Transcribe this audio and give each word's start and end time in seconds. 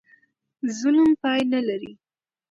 ظلم 0.79 1.09
پای 1.21 1.41
نه 1.53 1.59
لري. 1.67 1.91